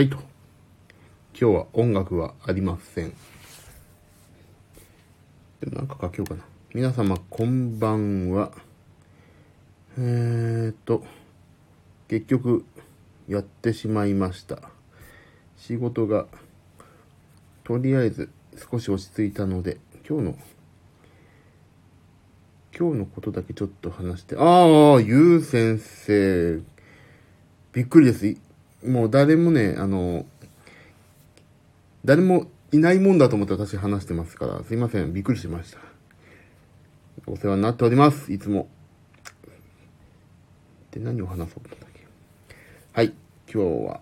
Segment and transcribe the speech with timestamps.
[0.00, 0.16] はいと。
[1.38, 3.10] 今日は音楽はありません。
[5.60, 6.44] でもなんか書けようかな。
[6.72, 8.50] 皆様こんばんは。
[9.98, 11.04] えーっと、
[12.08, 12.64] 結局、
[13.28, 14.70] やってしまいました。
[15.58, 16.24] 仕事が、
[17.64, 18.30] とりあえず
[18.72, 19.76] 少し落ち着いたので、
[20.08, 20.38] 今日の、
[22.74, 26.58] 今日のことだけちょっと話して、ああ、ゆう先生、
[27.74, 28.49] びっくりです。
[28.86, 30.24] もう誰もね、あの、
[32.04, 35.12] 誰もいないもんだと思って私話してますから、すいません。
[35.12, 35.78] びっくりしました。
[37.26, 38.32] お世話になっております。
[38.32, 38.68] いつも。
[40.92, 42.06] で、何を話そうと思ったっけ？
[42.92, 43.12] はい。
[43.52, 44.00] 今日は、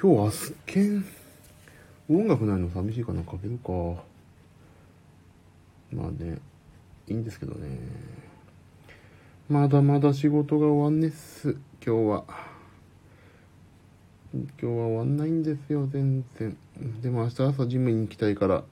[0.00, 1.04] 今日はすっけん、
[2.10, 3.22] 音楽ないの寂しいかな？
[3.22, 4.02] かけるか。
[5.92, 6.38] まあね、
[7.08, 7.78] いいんですけどね。
[9.48, 11.56] まだまだ仕事が終わんねっす。
[11.84, 12.51] 今日は。
[14.34, 16.56] 今日は終わんないんですよ、全然。
[17.02, 18.64] でも明日朝ジムに行きたいから、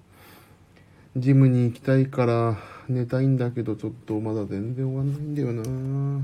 [1.17, 2.57] ジムに行きたいから
[2.89, 6.23] 寝たいんだけど、ちょっとまだ全然終わんないんだよな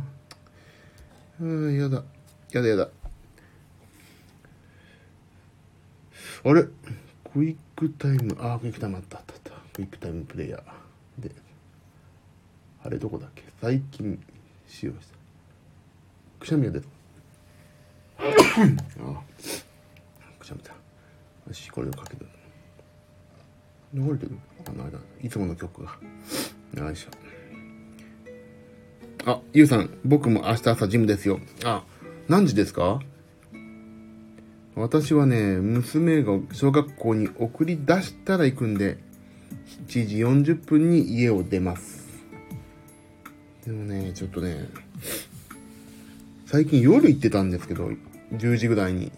[1.41, 2.03] うん、やだ。
[2.53, 2.89] やだやだ。
[6.45, 6.62] あれ？
[7.31, 9.51] クイックタイム、あ、クイックタイムあったあったあった。
[9.75, 11.23] クイックタイムプレイヤー。
[11.23, 11.31] で、
[12.83, 13.42] あれどこだっけ？
[13.61, 14.19] 最近
[14.67, 15.17] 使用した。
[16.41, 16.89] くしゃみが出た。
[18.19, 19.22] ああ
[20.39, 20.70] くしゃみだ。
[20.70, 22.27] よしこれをかける
[23.95, 24.39] 流れてる？
[24.67, 25.97] あ流れたいつもの曲が。
[26.75, 27.11] よいしょ。
[29.31, 31.41] あゆうさん僕も明日朝ジムですよ。
[31.64, 31.83] あ
[32.28, 33.00] 何時ですか？
[34.75, 38.98] 私はね娘が小学校に送り出したら行くんで
[39.89, 42.06] 7時40分に家を出ます。
[43.64, 44.69] でもねちょっとね
[46.47, 47.91] 最近夜行ってたんですけど、
[48.33, 49.11] 10時ぐらいに。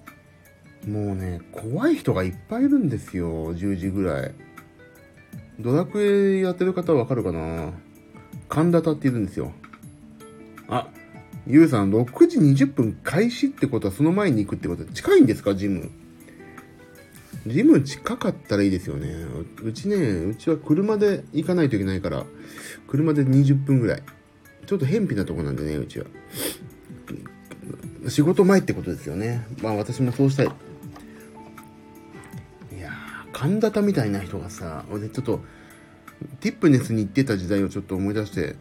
[0.87, 4.35] もうね、怖い人がいっぱいいるんですよ、10時ぐらい。
[5.61, 7.73] ドラクエやってる方はわかるかな？
[8.49, 9.53] 神田田っているんですよ。
[10.69, 10.89] あ、
[11.47, 15.91] ゆうさん、6時20分開始ってことはその前に行くってことは近いんですか、ジム？
[17.47, 19.09] ジム近かったらいいですよね。
[19.63, 22.25] うちね、うちは車で行かないといけないから、
[22.87, 24.03] 車で20分ぐらい。
[24.67, 26.07] ちょっと偏僻なとこなんでね、うちは。
[28.07, 29.47] 仕事前ってことですよね。
[29.63, 30.47] まあ私もそうしたい。
[30.47, 30.51] い
[32.81, 32.93] やー、
[33.33, 35.41] 神田田みたいな人がさ、俺ちょっと、
[36.41, 38.57] ティップネスに行ってた時代をちょっと思い出して、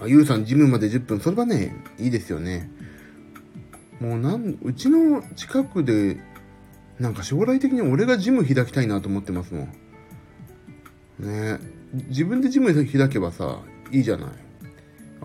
[0.00, 2.70] あ、ゆうさんジムまで10分、それはね、いいですよね。
[4.00, 6.18] もうなん、うちの近くで、
[6.98, 9.72] なんか将来的に俺がジム開きたいなと思ってますもん。
[11.18, 11.58] ね
[12.08, 13.60] 自分でジム開けばさ、
[13.90, 14.45] いいじゃない。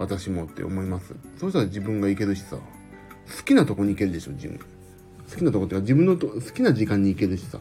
[0.02, 1.14] 私もって思います。
[1.38, 2.64] そうしたら自分が行けるしさ、好
[3.46, 4.60] きなとこに行けるでしょ、ジム。
[5.30, 7.60] 好きなとこっていうか自分のと好きな時間に行けるしさ。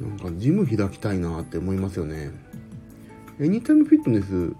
[0.00, 2.30] なんかジム開きたいなって思いますよね。
[3.40, 4.54] エニタイムフィットネス、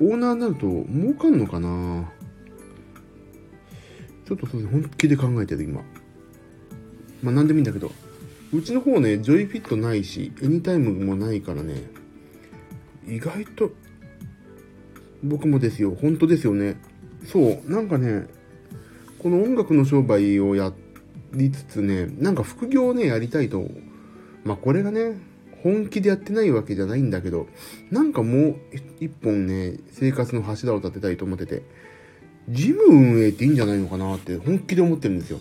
[0.00, 2.08] オーナーになると儲かんのかな？
[4.24, 5.82] ちょっとそれ本気で考えてる今。
[7.24, 7.90] まあ何でもいいんだけど。
[8.52, 11.82] うちの方ね、ジョイフィットないし、エニタイムもないからね、
[13.04, 13.72] 意外と
[15.22, 15.96] 僕もですよ。
[16.00, 16.76] 本当ですよね。
[17.24, 17.70] そう。
[17.70, 18.26] なんかね、
[19.18, 20.72] この音楽の商売をや
[21.32, 23.68] りつつね、なんか副業をね、やりたいと。
[24.44, 25.18] まあこれがね、
[25.62, 27.48] 本気でやってないわけじゃないんだけど、
[27.90, 28.56] なんかもう
[29.00, 31.62] 一本ね、生活の柱を立てたいと思ってて、
[32.48, 35.40] ジム運営っていいんじゃないのかなって本気で思ってるんですよ。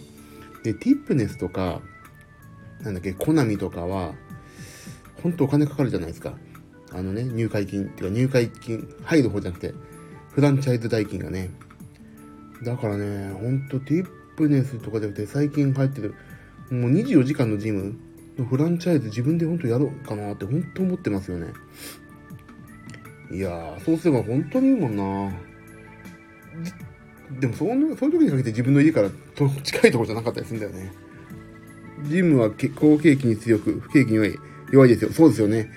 [0.64, 1.82] で、ティップネスとか、
[2.82, 4.16] なんだっけ、コナミとかは、
[5.22, 6.38] 本当お金かかるじゃないですか。
[6.96, 9.74] あのね、入会金、っていうか入会金、入る方じゃなくて、
[10.32, 11.50] フランチャイズ代金がね。
[12.64, 16.16] だからね、ほんとティップネスとかじゃなくて、最近入ってる、
[16.72, 17.96] もう24時間のジム
[18.38, 21.48] のフランチャイズ自分で本当やろうかなって本当思ってますよね。
[23.32, 25.32] いやー、そうすれば本当にいいもんな
[27.40, 30.92] でもその、そういう時にかけて自分の家からと近いとこじゃなかったりするんだよね。
[32.04, 34.40] ジムは好景気に強く、不景気に弱い
[34.72, 35.12] 弱いですよ。
[35.12, 35.70] そうですよね。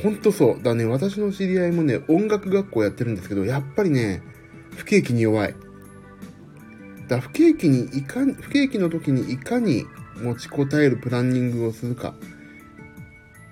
[0.00, 0.62] ほんとそう。
[0.62, 4.22] だね、私の知り合いもね、音楽学校やってるんですけど、やっぱりね、
[4.76, 5.54] 不景気に弱い。
[7.08, 9.84] だ不景気にいかに、不景気の時にいかに
[10.22, 12.14] 持ちこたえるプランニングをするか。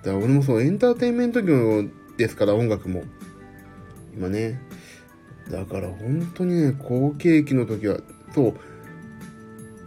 [0.03, 1.85] だから俺もそう、エンターテインメント業
[2.17, 3.03] ですから、音楽も。
[4.15, 4.59] 今ね。
[5.49, 7.99] だから本当にね、好景気の時は、
[8.33, 8.53] そう、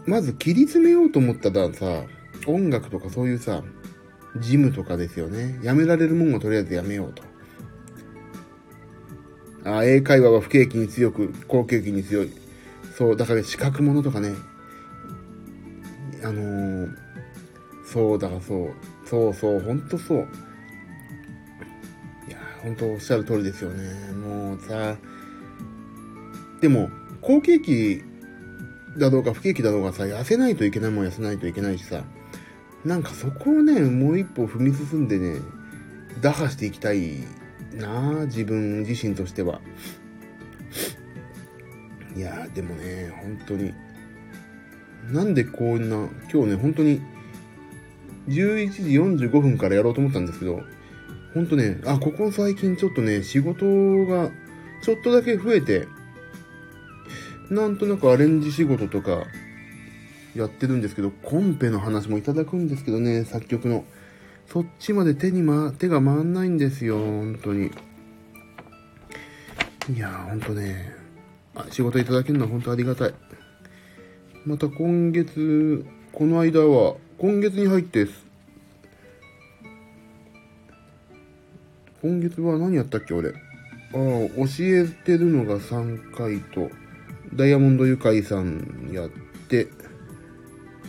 [0.07, 2.05] まず切り詰めようと思ったらさ、
[2.47, 3.63] 音楽とかそういうさ、
[4.41, 5.59] ジムとかですよね。
[5.63, 7.23] やめられるもんをとりあえずやめようと。
[9.65, 12.31] あ英会話は不景気に強く、好景気に強い。
[12.97, 14.35] そう、だから資格ものとかね、
[16.23, 16.89] あのー、
[17.87, 18.73] そう、だからそう、
[19.07, 20.19] そうそう、ほんとそう。
[22.29, 24.13] いや、ほんとおっしゃる通りですよね。
[24.13, 24.97] もうさ、
[26.61, 26.91] でも、
[27.21, 28.03] 好景気
[28.99, 32.05] だろうか不景気だろうがさ、痩せないといけないもん痩せないといけないしさ、
[32.85, 35.41] なんかそこをね、もう一歩踏み進んでね、
[36.21, 37.25] 打破していきたい
[37.75, 39.61] なあ自分自身としては。
[42.17, 43.75] いやでもね、本当に。
[45.11, 47.01] なんでこんな、今日ね、本当に、
[48.29, 50.63] 11時45分からやろうと思ったんですけど、
[51.35, 53.67] 本当ね、あ、ここ最近ちょっとね、仕事
[54.07, 54.31] が
[54.83, 55.89] ちょっとだけ増えて、
[57.51, 59.25] なんとなくアレンジ仕事とか
[60.35, 63.85] やってるんですけど、コンペの話もいただくんですけどね、作曲の。
[64.47, 67.71] そっちまで手に、ま、手が回んないんですよ、本当に。
[69.95, 70.93] いやー、ほんとね、
[71.71, 73.15] 仕事いただけるのは本当ありがたい。
[74.45, 78.07] また今月、この間は、今月に入って、
[82.03, 83.31] 今月は何やったっけ、俺。
[83.31, 83.37] ああ、
[83.95, 84.29] 教
[84.61, 86.71] えてるのが3回と、
[87.35, 89.11] ダイヤモンドユカイさんやっ
[89.49, 89.69] て、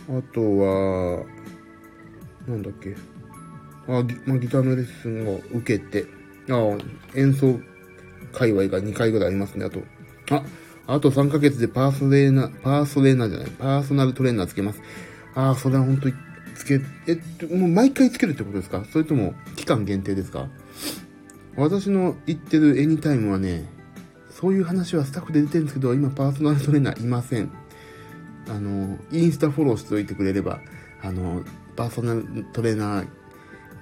[0.08, 1.24] あとは、
[2.46, 2.96] なんだっけ。
[3.88, 6.06] あギ,、まあ、ギターのレッスンを受けて、
[6.48, 6.54] あ
[7.14, 7.58] 演奏
[8.32, 9.64] 界隈が2回ぐらいありますね。
[9.64, 9.80] あと、
[10.30, 10.44] あ、
[10.86, 14.80] あと3ヶ月でパーソレーナ、パーソレーナじゃない、パーソナルトレーナーつけます。
[15.34, 16.14] ああ、それは本当に
[16.54, 17.14] つけ、え、
[17.54, 18.84] もう毎回つけるってことですか？
[18.92, 20.48] それとも期間限定ですか？
[21.56, 23.68] 私の言ってるエニタイムはね、
[24.30, 27.50] そういう話はスタッフで出てるんですけど、今パーソナルトレーナーいません。
[28.48, 30.60] あの、インスタフォローしておいてくれれば、
[31.02, 31.42] あの、
[31.76, 33.06] パーソナルトレーナー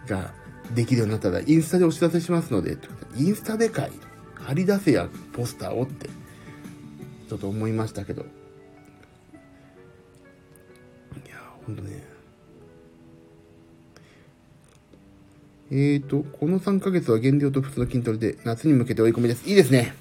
[0.08, 0.32] が
[0.75, 2.76] できるようになったら、インスタでお知らせしますので、
[3.16, 3.93] インスタでかい、
[4.34, 6.08] 貼り出せや、ポスターをって、
[7.28, 8.22] ちょっと思いましたけど。
[8.22, 8.25] い
[11.28, 12.05] や、ほんとね。
[15.70, 19.49] えーと、この3ヶ月は減量と普通の筋トレで、夏に向けて追い込みです。
[19.49, 19.94] いいですね。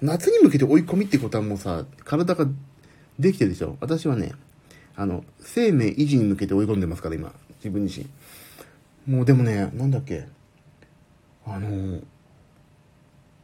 [0.00, 2.46] 夏に向けて追い込みってことはもうさ、体が
[3.18, 3.76] できてるでしょ。
[3.80, 4.32] 私はね、
[4.96, 7.32] あの、生命維持に向けて追い込んでますから、今。
[7.58, 8.08] 自分自身。
[9.12, 10.26] もうでもね、なんだっけ。
[11.46, 12.00] あの、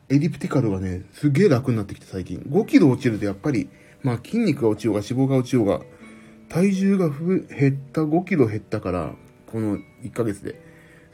[0.08, 2.38] エリプティカルがね、すげえ楽になってきて最近。
[2.38, 3.68] 5キロ落ちるとやっぱり、
[4.02, 5.80] まあ筋肉が落ちようが脂肪が落ちようが、
[6.48, 9.14] 体重が減った、5キロ減ったから、
[9.46, 10.60] この1ヶ月で。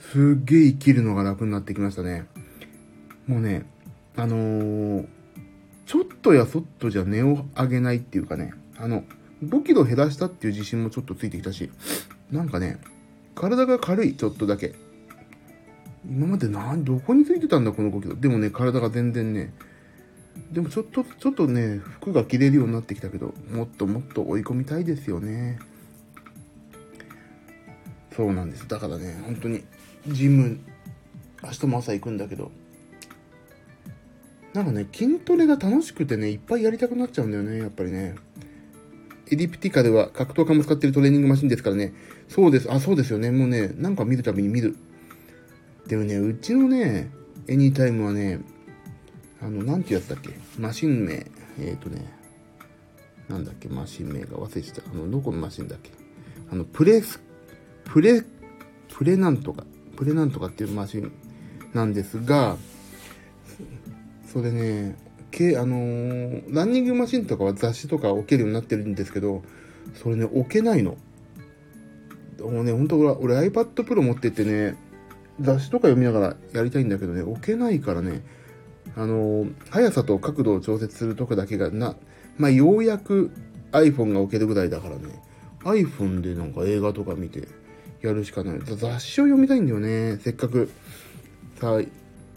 [0.01, 2.27] すっげえ生きるのが楽になってきましたね。
[3.27, 3.67] もうね、
[4.17, 5.07] あのー、
[5.91, 9.03] ちょっとやそっとじゃ値を上げないっていうかね、あの、
[9.45, 11.69] 5キロ減らしたっていう自信もちょっとついてきたし、
[12.31, 12.79] なんかね、
[13.35, 14.77] 体が軽い、ちょっとだけ。
[16.09, 18.15] 今までな、どこについてたんだ、この5キロ。
[18.15, 19.53] でもね、体が全然ね、
[20.53, 25.59] でもちょっと、ちょっとね、服が着れるようになってきたけど、もっともっと追い込みたいですよね。
[28.15, 28.69] そうなんです。
[28.69, 29.65] だからね、本当に、
[30.07, 30.61] ジム、
[31.43, 32.53] 明日も朝行くんだけど、
[34.55, 38.17] なんかね、筋トレが楽しくてね、いっぱいやりたくなっちゃうんだよね、やっぱりね。
[39.31, 41.95] エリプティカでは格闘家も使ってるトレーニングマシンですからね。
[42.29, 42.73] そうです。
[42.73, 43.31] あ、そうですよね。
[43.31, 44.77] もうね、なんか見るたびに見る。
[45.87, 47.11] でもね、うちのね、
[47.47, 48.41] エニータイムはね、
[49.41, 50.31] あの、なんていうやつだっけ？
[50.59, 51.15] マシン名。
[51.15, 52.13] えっ、ー、とね、
[53.29, 53.69] なんだっけ？
[53.69, 54.83] マシン名が忘れてた。
[54.91, 55.93] あの、どこのマシンだっけ？
[56.51, 57.23] あの、プレス、
[57.85, 58.25] プレ、
[58.89, 59.65] プレなんとか、
[59.97, 61.13] プレなんとかっていうマシン
[61.73, 62.57] なんですが、
[64.33, 64.97] それね、
[65.31, 69.43] け、あのー、ランニングマシンとかは雑誌とか置けるようになってるんですけど、
[69.95, 70.97] それね、置けないの。
[72.41, 74.77] もうね、ほんと俺、俺 iPad Pro 持ってってね、
[75.41, 78.23] 雑誌とか読みながらやりたいんだけどね、置けないからね、
[78.97, 81.97] あのー、速さと角度を調節するとこだけがな、
[82.39, 83.33] まあ、ようやく
[83.73, 85.21] iPhone が置けるぐらいだからね、
[85.65, 87.49] iPhone でなんか映画とか見て
[88.01, 88.61] やるしかない。
[88.65, 90.71] 雑誌を読みたいんだよね、せっかく。
[91.61, 91.81] さあ、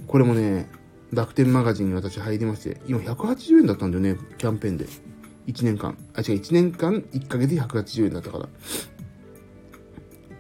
[0.08, 0.68] これもね、
[1.14, 4.86] 楽天マガジンに私入りまして、今180円だったんだよね、キャンペーンで。
[5.48, 5.98] 1年間。
[6.16, 8.50] あ、違う、1年間1ヶ月で180円だったから。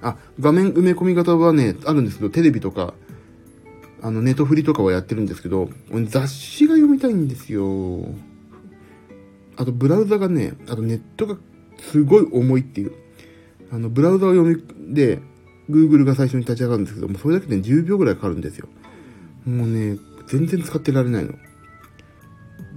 [0.01, 2.93] あ、画面埋め込み型はね、あるんですけど、テレビとか、
[4.01, 5.69] あの、ネットフリとかはやってるんですけど、
[6.07, 8.05] 雑誌が読みたいんですよ。
[9.55, 11.37] あと、ブラウザがね、あとネットが
[11.77, 12.93] すごい重いっていう。
[13.71, 15.19] あの、ブラウザを読み、で、
[15.69, 18.67] Google が最初に立ち上がるんですけどもう、それだけで10秒ぐらいかかるんですよ。
[19.45, 21.33] もうね、全然使ってられないの。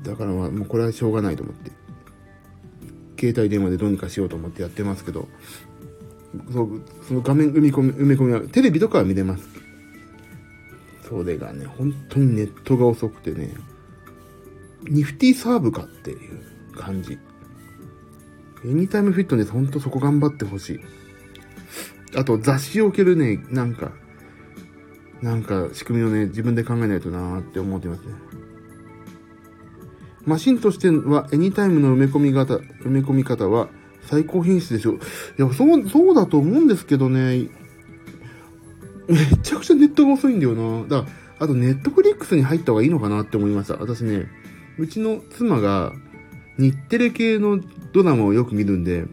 [0.02, 1.72] だからまあ、もうこれはしょうがないと思って。
[3.18, 5.28] 携帯電話でどうにかしようと思ってやってますけど、
[6.52, 9.48] そうその画面埋め込み、埋め込みは、テレビとかは見れます。
[11.08, 13.54] それがね、本当にネットが遅くてね、
[14.88, 17.18] ニフティサーブかっていう感じ。
[18.64, 20.80] エニタイムフィットネス、ほんとそこ頑張ってほしい。
[22.16, 23.92] あと、雑誌を受けるね、なんか、
[25.22, 28.14] なんか仕組みをね、自分で考えないとなーって思ってますね。
[30.24, 33.68] マシンとしては、エニタイムの埋め込み方、埋め込み方は
[34.02, 34.94] 最高品質でしょう。
[34.94, 34.98] い
[35.38, 37.48] や、そう、そうだと思うんですけどね、
[39.08, 40.82] めちゃくちゃネットが遅いんだよな。
[40.82, 41.08] だか
[41.38, 43.74] ら、あとネットフリックスに入った方がいいのかなって思いました。
[43.76, 44.26] 私ね、
[44.78, 45.92] うちの妻が
[46.58, 47.60] 日テレ系の
[47.92, 49.06] ドラマをよく見るんで、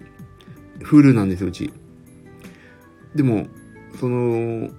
[0.82, 1.72] フルなんですよ、うち。
[3.16, 3.48] でも、
[4.00, 4.70] その、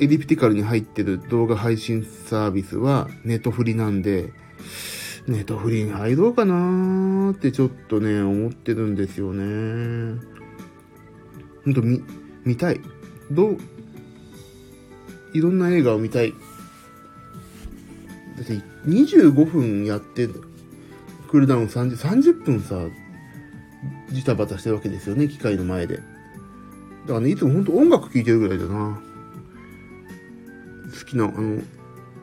[0.00, 4.32] エリプティカルに入ってる動画配信サービスはネットフリなんで、
[5.26, 10.20] ネットフリに入ろうかなーってちょっとね、思ってるんですよね。
[11.64, 12.02] ほんと見、
[12.44, 12.80] 見たい。
[13.30, 13.58] どう、
[15.34, 16.32] いろんな映画を見たい。
[16.32, 16.36] だ
[18.42, 22.86] って25分やって、クールダウン30、30分さ、
[24.10, 25.96] ジタバタしてるわけですよね、機械の前で。
[25.96, 29.07] だからね、いつもほんと音楽聴いてるぐらいだな。
[30.98, 31.62] 好きな、あの、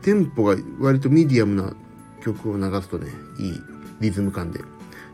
[0.01, 1.73] テンポが割とミディアムな
[2.21, 3.07] 曲を流すとね、
[3.39, 3.61] いい
[4.01, 4.61] リズム感で。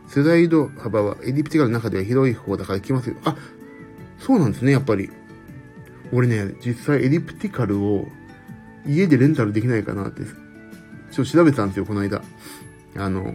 [0.08, 3.16] スライド幅はエリプティカルの中では広い方だから来ますよ。
[3.24, 3.36] あ、
[4.18, 5.10] そうなんですね、やっぱり。
[6.12, 8.06] 俺ね、実際エリプティカルを
[8.86, 10.22] 家でレンタルできないかなって、
[11.10, 12.22] ちょっと調べたんですよ、この間。
[12.96, 13.34] あの、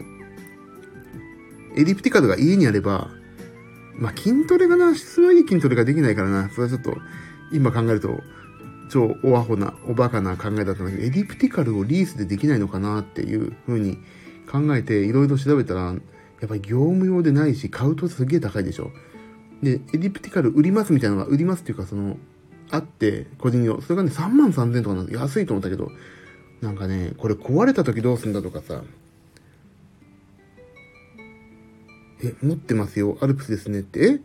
[1.75, 3.09] エリプティカルが家にあれば、
[3.95, 6.97] まあ、筋トレがな、質のいい筋トレができないからな、それはちょっと、
[7.51, 8.21] 今考えると、
[8.89, 13.97] 超おアホな、おバカな考えだったんだけど、エリプティカルをリースでできないのかなっていう風に
[14.49, 15.81] 考えて、いろいろ調べたら、
[16.39, 18.91] やっぱり業務用でないし、買うとすげえ高いでしょ。
[19.63, 22.17] で、エリプティカル売りますみたいなのが、売りますっていうか、その、
[22.69, 23.81] あって、個人用。
[23.81, 25.91] それがね、3万3000とかなんで安いと思ったけど、
[26.61, 28.83] なんかね、これ壊れた時どうすんだとかさ、
[32.23, 34.21] え、持ってますよ、アルプスですねって、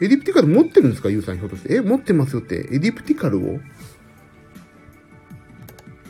[0.00, 1.08] えエリプティカル持ってるんですか？
[1.08, 1.76] ユウさんひょっとして。
[1.76, 3.60] え、持ってますよって、エリプティカルを？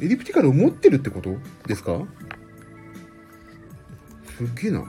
[0.01, 1.37] エリプティカルを持ってるってこと？
[1.67, 2.01] ですか？
[4.37, 4.85] すげえな。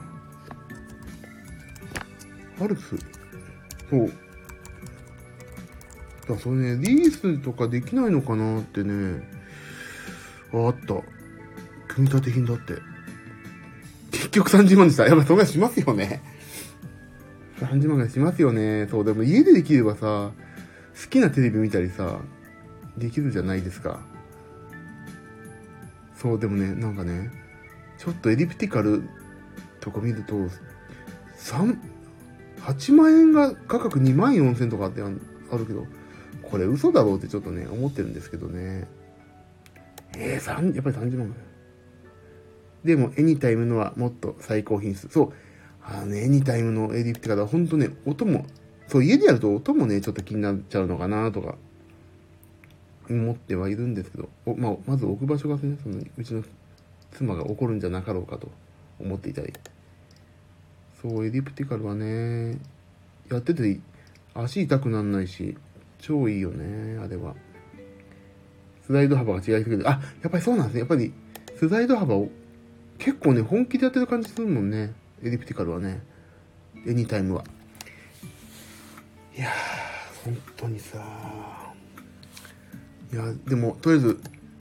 [2.60, 2.96] アルプス。
[3.90, 4.12] そう。
[6.28, 9.22] だそれね、リースとかできないのかなってね。
[10.52, 10.94] あ、あった。
[11.86, 12.74] 組み立て品だって。
[14.10, 15.06] 結局30万でした。
[15.06, 16.22] やっぱそんなしますよね。
[17.60, 18.88] 30万ぐらいしますよね。
[18.90, 20.32] そう、でも家でできればさ、
[21.00, 22.20] 好きなテレビ見たりさ、
[22.98, 24.00] できるじゃないですか。
[26.16, 27.30] そう、でもね、なんかね、
[27.98, 29.08] ちょっとエリプティカル
[29.80, 30.34] とか見ると、
[31.38, 31.78] 3、
[32.60, 35.08] 8万円が価格2万4000とかってあ
[35.56, 35.86] るけど、
[36.42, 38.88] これ嘘だろうってちょっとね、思ってるんですけどね。
[40.16, 41.34] えー、やっぱり30万
[42.84, 45.08] でも、エニタイムのはもっと最高品質。
[45.10, 45.32] そう。
[45.82, 48.46] あのね、エニタイムのエディプティカだ、ほんとね、音も、
[48.88, 51.56] そう、家でやると音もね、ちょっと気になっちゃうのかなとか、
[53.08, 56.42] 思ってはいるんですけど、まあ、まず置く場所がね、その、うちの
[57.12, 58.50] 妻が怒るんじゃなかろうかと
[58.98, 59.52] 思っていたり。
[61.00, 62.58] そう、エディプティカルはね、
[63.30, 63.80] やってて
[64.34, 65.56] 足痛くなんないし、
[65.98, 67.34] 超いいよね、あれは。
[68.86, 69.88] スライド幅が違いすぎる。
[69.88, 70.80] あ、やっぱりそうなんですね。
[70.80, 71.12] やっぱり、
[71.56, 72.28] スライド幅を
[72.98, 74.92] 結構ね、本気でやってる感じするもんね。
[75.22, 76.02] エリプティカルはね。
[76.86, 77.44] エニタイムは。
[79.36, 81.65] いやー、本当にさ
[83.12, 84.20] いや、でも、とりあえず、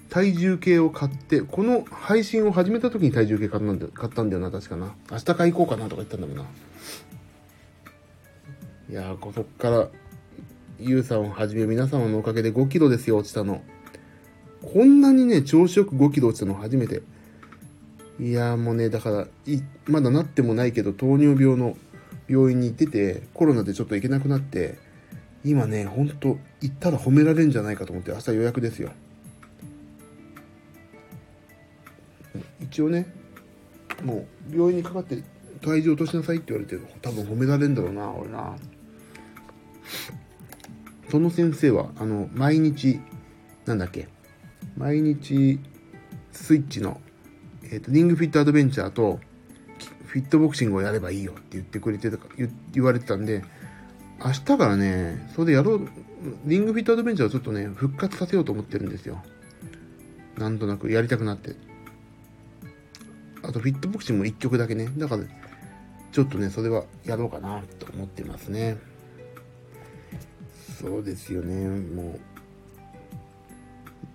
[0.09, 4.95] 体重計を買って、この配信を始めた時に体重計買ったんだよ買ったんだよな、確かな。
[5.11, 6.45] 明日買い行こうかなとか言ったんだもんな。
[8.89, 9.89] いやー、そっから、
[10.79, 13.61] ゆうさんをはじめ皆様のおかげで5キロですよ、落ちたの。
[14.61, 17.01] こんなにね、調子よく5キロ落ちたの初めて。
[18.19, 21.75] いやもうね、だから、い、まだなってもないけど、糖尿病の
[22.27, 24.77] 病院に行ってて、コロナでちょっと行けなくなって、
[25.43, 28.91] 今ね、ほんと、行ったら褒められるんじゃないかと思って、明日予約ですよ。
[32.59, 33.05] 一応ね、
[34.03, 35.23] もう、病院にかかって
[35.61, 38.55] 体重落としなさいって言われて、多分褒められるんだろうな、俺な。
[41.09, 42.99] その先生は、あの、毎日、
[43.65, 44.07] なんだっけ、
[44.75, 45.59] 毎日、
[46.31, 46.99] スイッチの、
[47.63, 49.19] えっ、ー、と、リングフィットアドベンチャーと、
[50.07, 52.25] フィットボクシングをやればいいよって言ってくれてたか、
[52.73, 53.43] 言われてたんで、
[54.23, 55.89] 明日からね、それでやろう、
[56.45, 59.23] リングフィットアドベンチャーをちょっとね、復活させようと思ってるんですよ。
[60.37, 61.55] なんとなくやりたくなって。
[63.43, 64.89] あと、フィットボクシングも1曲だけね。
[64.97, 65.23] だから、
[66.11, 68.77] ちょっとね、それはやろうかなと思ってますね。
[70.79, 72.19] そうですよね、も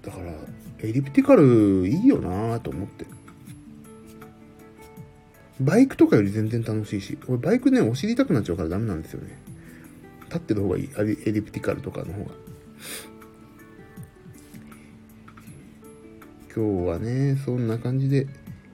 [0.02, 0.07] う。
[0.07, 0.33] だから、
[0.79, 3.07] エリプティカルいいよなと思って。
[5.61, 9.38] バイクとかより全然楽しいし、俺バイクね、お尻痛くなっちゃうからダメなんですよね。
[10.30, 10.90] 立ってる方がいい。
[11.26, 12.30] エリプティカルとかの方が。
[16.54, 18.26] 今日はね、そんな感じで、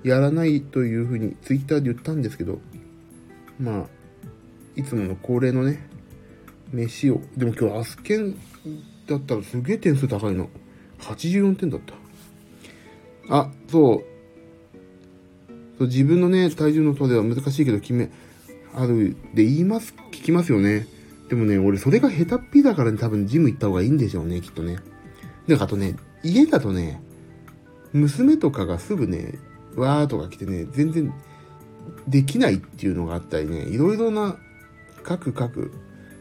[0.02, 2.60] やらないというふうにツイッターで言ったんですけど、
[3.58, 3.86] まあ、
[4.76, 5.88] いつもの恒例のね、
[6.72, 8.36] 飯を、でも今日アスケン
[9.06, 10.48] だったらすげえ点数高いの。
[11.00, 11.94] 84点だった。
[13.36, 14.04] あ、そう。
[15.78, 18.10] そう自分のね、体重のとでは難しいけど決め、
[18.74, 20.86] あるで言います、聞きますよね。
[21.28, 24.78] でもね、俺それが下手っぴだからね、多分ジム行った方がいいんでしょうね、きっとね。
[25.46, 27.02] で、あとね、家だとね、
[27.92, 29.38] 娘とかがすぐね、
[29.76, 31.12] わーとか来てね、全然
[32.08, 34.36] できないっていうのがあったりね、いろいろな
[35.02, 35.72] 各各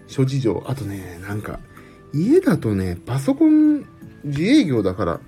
[0.08, 1.60] 諸事情、あとね、なんか、
[2.14, 3.86] 家だとね、パソコン
[4.24, 5.20] 自営業だから、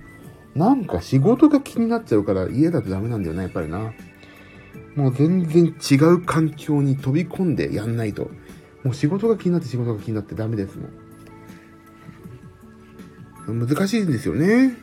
[0.55, 3.93] なんか仕事が気になっちゃうから家だとダメなんだよね、やっぱりな。
[4.96, 8.31] もう全然違う環境に飛び込んでやんないと。
[8.88, 10.88] もう仕事が気になって仕事が気になってダメですも
[13.53, 13.67] ん。
[13.67, 14.77] 難しいんですよね。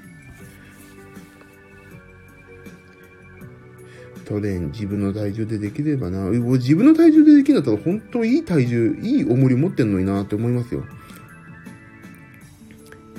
[4.26, 6.28] トレン自分の体重でできればな。
[6.28, 10.84] 自分の体重でできるんだったら本当いい体重、いい重り持ってんのになって思いますよ。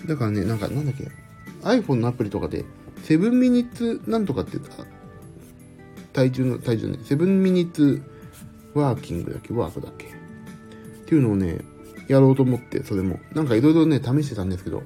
[0.06, 1.10] だからね、なんかなんだっけ。
[1.63, 2.63] iPhone のアプリとかで、
[3.01, 4.60] セブンミニッツなんとかって
[6.13, 8.04] 体重の、体重ね、セブンミニッツ
[8.75, 9.51] ワーキングだっけ？
[9.51, 10.14] ワークだっけ？
[11.05, 11.59] っていうのをね、
[12.07, 13.19] やろうと思って、それも。
[13.33, 14.81] なんかいろいろね、試してたんですけど、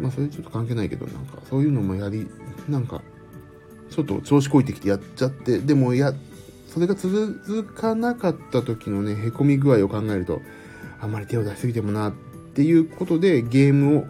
[0.00, 2.26] まあそれちょっと関係ないけど、なんかそういうのもやり、
[2.66, 3.02] なんか、
[3.90, 6.14] ちょっと調子こいてきてやっちゃって、でもや、
[6.68, 10.40] それが続かなかった時のね、凹み具合を考えると、
[11.00, 12.12] あんまり手を出しすぎてもなっ
[12.54, 14.04] ていうことで、ゲームを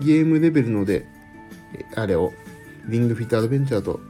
[0.00, 1.06] ゲームレベルので、
[1.96, 2.32] あれを、
[2.88, 4.00] リングフィットアドベンチャーと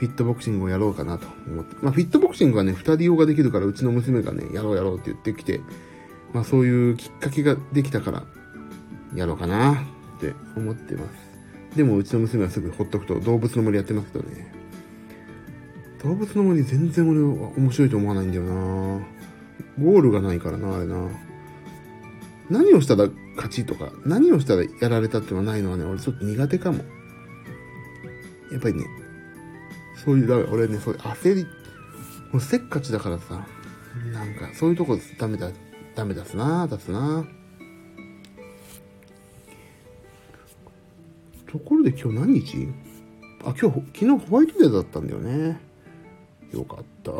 [0.00, 1.76] フィットボクシングをやろうかなと思って。
[1.82, 5.60] まあ、フィットボクシングはね、二人用ができるから、うちの娘がね、やろうやろうって言ってきて、
[6.32, 8.22] まあ、そういうきっかけができたから、
[9.14, 9.76] やろうかなっ
[10.22, 11.76] て思ってます。
[11.76, 14.50] でも、うちの娘はすぐほっとくと動物の森やってますけどね。
[16.02, 19.06] 動物の森全然俺は面白いと思わないんだよな
[19.78, 21.10] ゴールがないからな、あれな。
[22.48, 26.78] 何をしたら勝ちとか、何をしたらやられたってのはないのはね、俺ちょっと苦手かも。
[28.50, 28.86] やっぱりね、
[30.04, 31.44] そういう、俺ね、そういう焦り、
[32.32, 33.46] もうせっかちだからさ、
[34.12, 35.50] なんか、そういうとこダメだ、
[35.94, 37.26] ダメ出すな出すな
[41.50, 42.68] ところで今日何日？
[43.44, 45.60] あ、今日、昨日ホワイトデーだったんだよね。
[46.52, 47.10] よかった。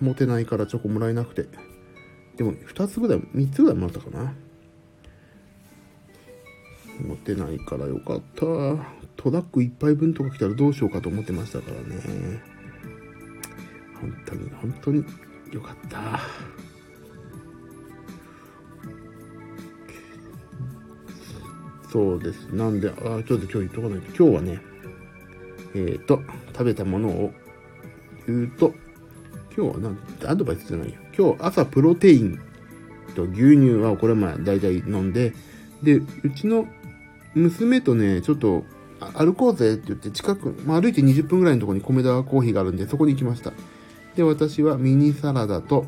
[0.00, 1.48] モテないからチョコもらえなくて。
[2.36, 4.34] でも、2つぐらい、3つぐらいもらったかな。
[7.00, 8.46] 持てないからよかった。
[9.16, 12.42] トラック1杯分とか来たらどうしようかと思ってましたからね。
[14.00, 15.04] 本当に、本当に
[15.52, 16.20] よかった。
[21.90, 22.46] そうです。
[22.54, 24.24] なんで、あ、ちょっと今日言っとかないと。
[24.24, 24.60] 今日はね、
[25.74, 26.20] えっ、ー、と、
[26.52, 27.32] 食べたものを
[28.26, 28.74] 言うと、
[29.56, 30.94] 今日はなんアドバイスじゃないよ。
[31.16, 32.38] 今日朝プロテイン
[33.14, 35.32] と牛乳はこれまあ大体飲んで、
[35.82, 36.66] で、うちの
[37.34, 38.64] 娘とね、ちょっと、
[39.14, 43.52] 歩こうぜって言って近く、まあ、歩いて20分ぐらいのところに米田コーヒーがあるんで、そこに行きました。
[44.16, 45.86] で、私はミニサラダと、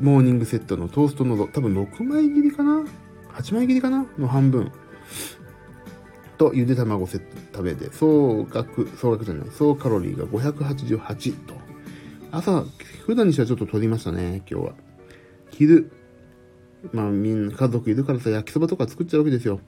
[0.00, 2.84] モーニングセットのトーストのど多分6枚切りかな
[3.34, 4.06] ?8 枚切りかな？
[4.18, 4.72] の半分。
[6.36, 11.54] と、ゆで卵セット食べて、総額、総額じゃない、総カロリーが588と。
[12.32, 12.64] 朝、
[13.06, 14.72] 普段にしてはちょっと取りましたね、今日は。
[15.50, 15.92] 昼、
[16.92, 19.60] まあみんな家族いるからさ、焼きそばとか作っちゃうわけですよ。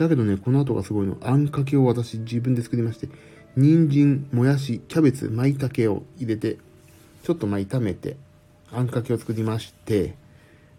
[0.00, 1.18] だけどね、この後がすごいの。
[1.20, 3.08] あんかけを私自分で作りまして、
[3.56, 6.58] 人参、もやし、キャベツ、舞茸を入れて、
[7.22, 8.16] ちょっとまあ炒めて、
[8.72, 10.14] あんかけを作りまして、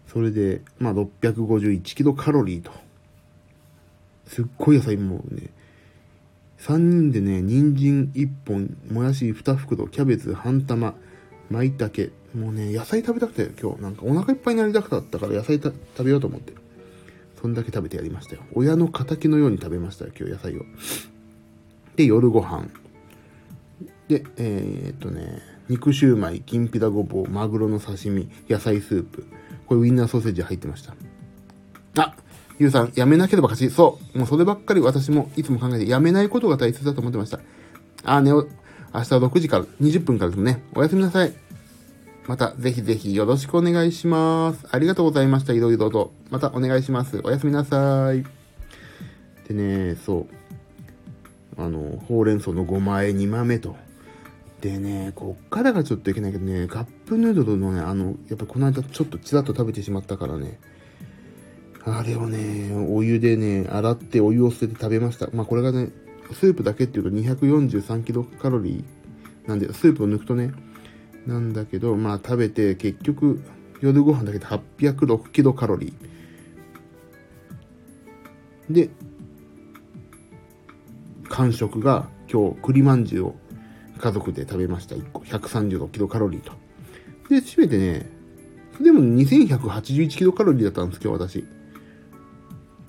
[0.08, 2.72] それで、まあ651キロカロリーと。
[4.26, 5.50] すっごい野菜もね、
[6.58, 10.94] 3人でね、人参1本、もやし2袋、キャベツ半玉、
[11.50, 12.10] 舞茸。
[12.36, 16.54] もうね、野菜食べたくて、今日なんかお腹いっぱいになりたくなったから野菜食べようと思って。
[17.42, 18.42] そんだけ食べてやりましたよ。
[18.54, 20.62] 親の仇のように食べましたよ、今日野菜を。
[21.96, 22.68] で、夜ご飯。
[24.06, 29.26] で、えー、っとね、肉シューマイ、きんぴらごぼう、マグロの刺身、野菜スープ。
[29.66, 30.94] これウインナーソーセージ入ってました。
[32.00, 32.14] あ
[32.60, 33.74] ゆうさん、やめなければ勝ち。
[33.74, 34.18] そう。
[34.18, 37.40] もうそればっかり私もいつも考えて、やめないことが大切だと思ってました。
[38.04, 38.48] あ、ね、明日
[38.94, 40.62] 6時から、20分からですね。
[40.76, 41.34] おやすみなさい。
[42.26, 44.66] またぜひぜひよろしくお願いします。
[44.70, 45.52] ありがとうございました。
[45.52, 46.12] いろいろと。
[46.30, 47.20] またお願いします。
[47.24, 48.24] おやすみなさい。
[49.48, 50.26] でね、そ
[51.58, 51.62] う。
[51.62, 53.76] あの、ほうれん草の5枚2豆と。
[54.60, 60.60] でね、こっからがちょっといけないけどね、カップヌードルのね、あの、やっぱこの間ちょっとちらっと食べてしまったからね、
[61.84, 65.28] あれをね、お湯でね、洗ってお湯を捨てて食べました。
[65.32, 65.90] まあこれがね、
[66.32, 70.52] スープだけっていうと243キロカロリーなんで、スープを抜くとね、
[71.26, 73.42] なんだけど、まあ食べて結局
[73.80, 78.72] 夜ご飯だけで806キロカロリー。
[78.72, 78.90] で、
[81.28, 83.36] 完食が今日栗まんじゅうを
[83.98, 84.96] 家族で食べました。
[84.96, 86.52] 1個136キロカロリーと。
[87.28, 88.10] で、締めてね、
[88.80, 91.44] でも2181キロカロリーだったんです、今日私。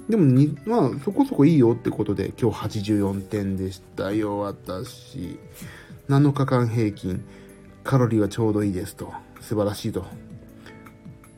[0.09, 5.39] でもに、まあ、そこそこいいよってことで、今日84点でしたよ、私。
[6.09, 7.23] 7日間平均、
[7.83, 9.13] カロリーはちょうどいいですと。
[9.41, 10.05] 素晴らしいと。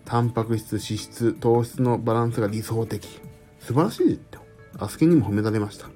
[0.05, 3.19] タンパク質、脂質、糖質のバランスが理想的。
[3.59, 4.39] 素晴らしいと。
[4.77, 5.89] アスケにも褒められました。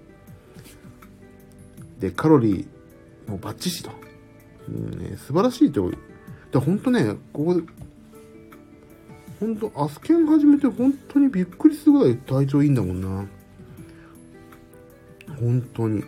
[1.99, 3.91] で、カロリーもバッチシと。
[4.67, 5.91] うんね、素晴らしいと。
[5.91, 7.61] で、ほんとね、ここで、
[9.39, 13.25] 本当アスケン始めて本当にびっくりするぐらい体調いいんだもんな。
[15.39, 16.03] 本当に。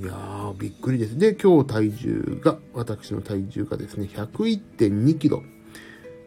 [0.00, 1.18] いやー、びっくりです。
[1.18, 5.42] で、今日体重が、私の体重がですね、101.2キロ。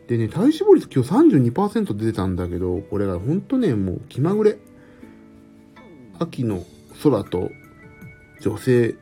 [0.05, 4.59] でね、体脂肪率今日32%出てたんだけど、これが本当ね、もう気まぐれ。
[6.19, 6.63] 秋の
[7.01, 7.49] 空と
[8.41, 8.93] 女性、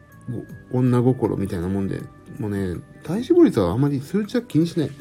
[0.71, 1.99] 女心みたいなもんで、
[2.39, 4.91] もうね、体脂肪率はあまり数値は気にしない。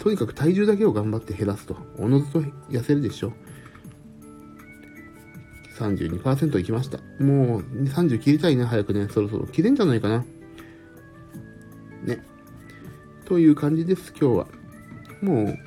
[0.00, 1.76] とにかく体重だけを頑張って減らすと。
[1.96, 2.40] おのずと
[2.70, 3.32] 痩せるでしょ。
[5.76, 6.98] 32%いきました。
[7.22, 9.08] もう30切りたいね、早くね。
[9.10, 10.24] そろそろ切れんじゃないかな。
[12.04, 12.22] ね。
[13.24, 14.46] という感じです、今日は。
[15.20, 15.58] もう、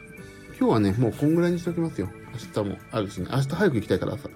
[0.60, 2.10] 今日はね、もうこんぐらいにしておきますよ。
[2.56, 3.28] 明日もあるしね。
[3.32, 4.30] 明日早く行きたいからさ。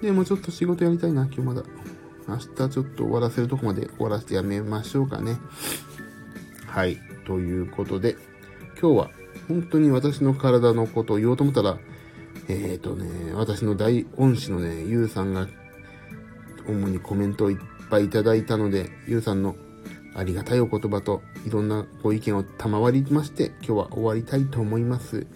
[0.00, 1.62] で、もうちょっと仕事やりたいな、今日まだ。
[2.28, 5.38] 明日ちょっと終わらせるとこまで終わらせてやめましょうかね。
[6.66, 6.98] はい。
[7.26, 8.16] ということで、
[8.80, 9.10] 今日は
[9.48, 11.78] 本当に私の体のことを言おうと思ったら、
[12.48, 15.48] えっ、ー、とね、私の大恩師のね、ゆうさんが、
[16.66, 17.58] 主にコメントをいっ
[17.90, 19.56] ぱいいただいたので、ゆうさんの
[20.14, 25.26] ありがたいお言葉といろんなご意見を賜りまして、今日は終わりたいと思います。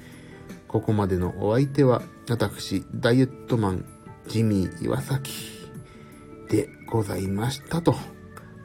[0.69, 3.85] ここまでのお相手は、私、ダイエットマン、
[4.29, 5.33] ジミー岩崎
[6.49, 7.95] でございましたと。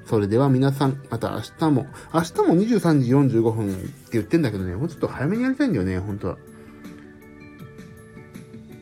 [0.06, 6.38] それでは皆さん、また明日も、明日も23時45分って言ってんだけどね、もうちょっと早めにやりたいんだよね、本当は。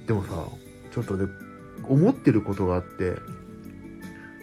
[0.10, 0.30] でもさ、
[0.92, 1.28] ちょっとね、
[1.84, 3.18] 思ってることがあって、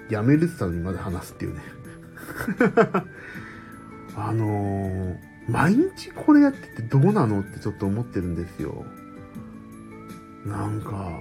[0.09, 1.61] やめるって言ったのにまだ話すっていうね。
[4.15, 5.17] あのー、
[5.51, 8.87] 毎日これやっててどうなのってちょっと思ってるんですよ。
[10.45, 11.21] なんか、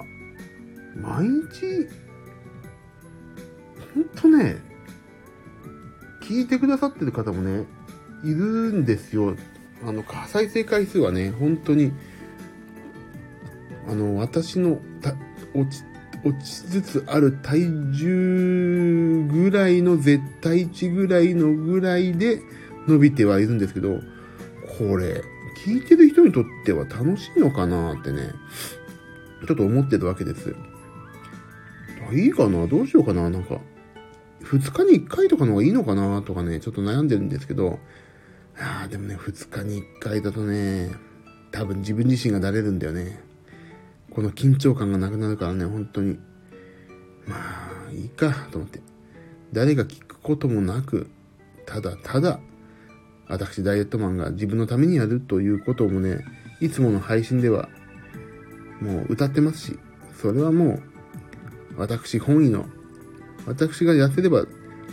[0.95, 1.89] 毎日、
[3.95, 4.57] ほんとね、
[6.21, 7.65] 聞いてくださってる方もね、
[8.23, 9.35] いるんですよ。
[9.83, 11.91] あの、再生回数はね、本当に、
[13.87, 14.79] あの、私の
[15.53, 15.83] 落ち、
[16.23, 22.41] 落ちつつある体重ぐらいの絶対値ぐらいのぐらいで
[22.87, 23.99] 伸びてはいるんですけど、
[24.77, 25.21] これ、
[25.65, 28.31] 聞いてる人にとっては楽しいのかなってね、
[29.47, 30.55] ちょっと思ってるわけです。
[32.11, 32.67] いいかな？
[32.67, 33.29] どうしようかな？
[33.29, 33.59] なんか、
[34.43, 36.21] 2日に1回とかの方がいいのかな？
[36.21, 37.79] とかね、ちょっと悩んでるんですけど、
[38.59, 40.91] ああ、でもね、2日に1回だとね、
[41.51, 43.19] 多分自分自身が慣れるんだよね。
[44.15, 46.17] この緊張感がなくなるからね、本当に。
[47.27, 48.79] まあ、いいか、と思って。
[49.51, 51.09] 誰が聞くこともなく、
[51.65, 52.39] ただただ、
[53.27, 56.23] 私、ダイエットマンが自分のためにやるということもね、
[56.61, 57.67] いつもの配信では、
[58.79, 59.79] もう歌ってますし、
[60.21, 60.81] それはもう、
[61.77, 62.67] 私本位の
[63.45, 64.45] 私が痩せれば、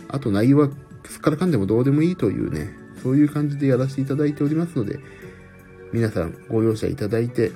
[0.09, 0.69] あと内容は
[1.05, 4.99] すっからかんでもどうでもいいというね、そういう感じでやらせていただいておりますので、
[5.93, 7.51] 皆さんご容赦いただいて、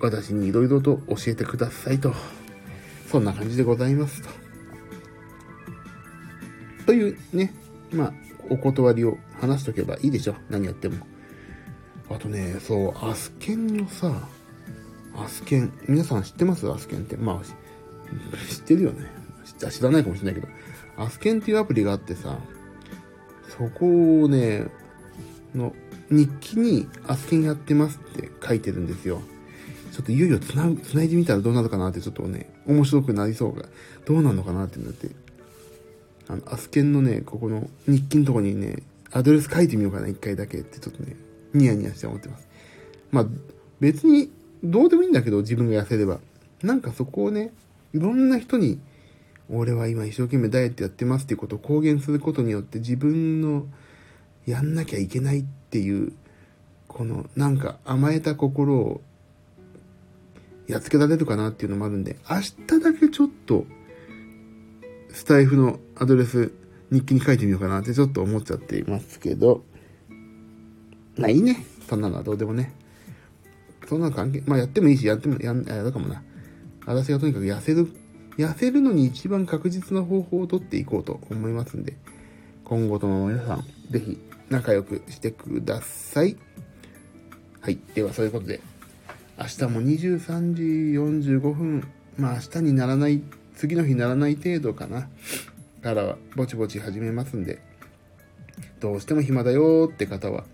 [0.00, 2.14] 私に色々と教えてくださいと。
[3.10, 4.28] そんな感じでございますと。
[6.86, 7.54] というね、
[7.92, 8.12] まあ、
[8.50, 10.34] お断りを話しとけばいいでしょ。
[10.48, 11.06] 何やっても。
[12.10, 14.28] あとね、そう、アスケンのさ、
[15.16, 16.70] アスケン、皆さん知ってます？
[16.70, 17.16] アスケンって。
[17.16, 17.44] まあ、
[18.48, 19.06] 知ってるよね。
[19.70, 20.48] 知らないかもしれないけど、
[20.96, 22.38] アスケンっていうアプリがあってさ、
[23.48, 24.66] そこをね、
[25.54, 25.74] の
[26.10, 29.20] 日記にアスケンやってますって書いてるんですよ。
[29.98, 33.64] ちょっといよいよつな、つないでみたらどうなるかなってちょっとね、面白くなりそうが、
[34.06, 35.10] どうなのかなってなって、
[36.28, 41.16] あの、アスケンのね、ここの日記のとこにね、アドレス書いてみようかな、一回だけってちょっとね、
[41.52, 42.46] ニヤニヤして思ってます。
[43.10, 43.26] まあ、
[43.80, 44.30] 別に
[44.62, 46.20] どうでもいいんだけど、自分が痩せれば。
[46.62, 47.52] なんかそこをね、
[47.92, 48.78] いろんな人に
[49.50, 53.66] 俺は今一生懸命ダイエットやってますっていうことを公言することによって自分の
[54.46, 56.12] やんなきゃいけないっていう
[56.86, 59.00] このなんか甘えた心を
[60.68, 63.64] やっつけられるかなっていうのもあるんで明日だけちょっと
[65.10, 66.52] スタイフのアドレス
[66.92, 69.64] 日記に書いてみようかなってちょっと思っちゃっていますけど。
[71.16, 71.64] まあいいね。
[71.88, 72.74] そんなのはどうでもね。
[73.88, 76.22] そんな関係まあやってもいいしやってもやんやだかもな。
[76.86, 77.88] 私がとにかく痩せる
[78.38, 81.96] 痩せるのに一番確実な方法をとっていこうと思いますんで、
[82.64, 84.16] 今後とも皆さん、ぜひ
[84.48, 86.36] 仲良くしてください。
[87.60, 87.78] はい。
[87.94, 88.60] では、そういうことで、
[89.40, 90.62] 明日も23時
[91.32, 93.22] 45分、まあ明日にならない、
[93.54, 95.08] 次の日ならない程度かな、
[95.80, 97.62] からはぼちぼち始めますんで、
[98.80, 100.44] どうしても暇だよって方は、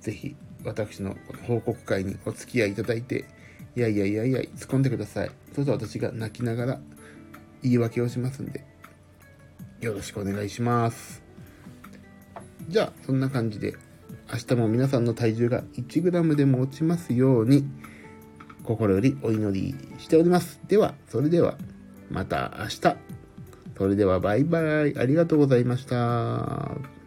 [0.00, 3.26] ぜひ私の報告会にお付き合いいただいて、
[3.76, 5.30] いやいやいやいや、突っ込んでください。
[5.52, 6.80] それと私が泣きながら
[7.62, 8.64] 言い訳をしますんで、
[9.82, 11.22] よろしくお願いします。
[12.68, 13.76] じゃあ、そんな感じで、
[14.32, 17.68] 明日も皆さんの体重が 1g でも落ちますように、
[18.70, 20.60] 心よりお祈りしております。
[20.68, 21.56] では、それでは、
[22.08, 22.96] また明日。
[23.76, 24.96] それではバイバイ。
[24.96, 26.99] ありがとうございました。